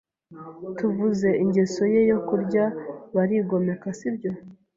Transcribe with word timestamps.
Tuvuze 0.77 1.29
ingeso 1.43 1.83
ye 1.93 2.01
yo 2.11 2.19
kurya, 2.27 2.63
barigomeka 3.15 3.87
sibyo? 3.97 4.31